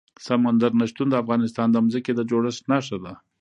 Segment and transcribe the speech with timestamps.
[0.25, 3.13] سمندر نه شتون د افغانستان د ځمکې د جوړښت نښه ده.